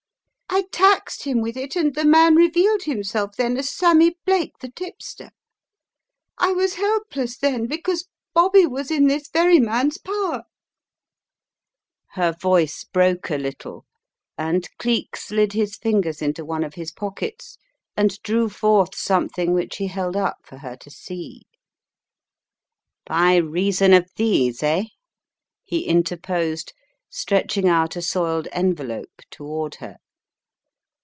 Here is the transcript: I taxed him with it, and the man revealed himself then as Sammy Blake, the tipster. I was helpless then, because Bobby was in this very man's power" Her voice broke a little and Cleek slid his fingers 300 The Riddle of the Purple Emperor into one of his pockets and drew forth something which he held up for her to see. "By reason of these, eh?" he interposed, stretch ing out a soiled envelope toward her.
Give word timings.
I 0.53 0.63
taxed 0.69 1.23
him 1.23 1.39
with 1.39 1.55
it, 1.55 1.77
and 1.77 1.95
the 1.95 2.03
man 2.03 2.35
revealed 2.35 2.83
himself 2.83 3.37
then 3.37 3.55
as 3.55 3.71
Sammy 3.73 4.17
Blake, 4.25 4.57
the 4.59 4.69
tipster. 4.69 5.29
I 6.37 6.51
was 6.51 6.73
helpless 6.73 7.37
then, 7.37 7.67
because 7.67 8.09
Bobby 8.33 8.67
was 8.67 8.91
in 8.91 9.07
this 9.07 9.29
very 9.31 9.61
man's 9.61 9.97
power" 9.97 10.43
Her 12.17 12.33
voice 12.33 12.83
broke 12.83 13.31
a 13.31 13.37
little 13.37 13.85
and 14.37 14.67
Cleek 14.77 15.15
slid 15.15 15.53
his 15.53 15.77
fingers 15.77 16.17
300 16.17 16.35
The 16.35 16.43
Riddle 16.43 16.65
of 16.65 16.73
the 16.73 16.79
Purple 16.85 17.07
Emperor 17.07 17.07
into 17.07 17.07
one 17.07 17.07
of 17.07 17.15
his 17.15 17.37
pockets 17.37 17.57
and 17.95 18.21
drew 18.21 18.49
forth 18.49 18.93
something 18.95 19.53
which 19.53 19.77
he 19.77 19.87
held 19.87 20.17
up 20.17 20.39
for 20.43 20.57
her 20.57 20.75
to 20.77 20.89
see. 20.91 21.43
"By 23.05 23.37
reason 23.37 23.93
of 23.93 24.11
these, 24.17 24.61
eh?" 24.61 24.83
he 25.63 25.85
interposed, 25.87 26.73
stretch 27.09 27.55
ing 27.57 27.69
out 27.69 27.95
a 27.95 28.01
soiled 28.01 28.49
envelope 28.51 29.21
toward 29.31 29.75
her. 29.75 29.95